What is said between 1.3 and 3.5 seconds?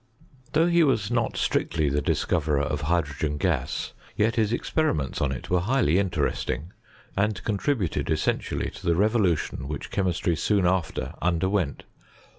strictly the discoverer of hydro gen